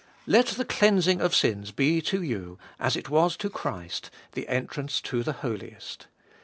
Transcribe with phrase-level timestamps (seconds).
[0.25, 3.37] Let the cleansing 46 Gbe Iboliest of of sins be to you, as it was
[3.37, 6.07] to Christ, the entrance to the Holiest.